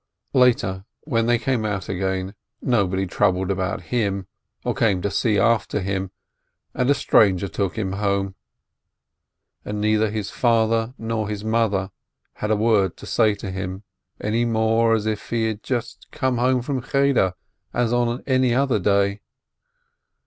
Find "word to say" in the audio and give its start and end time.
12.55-13.35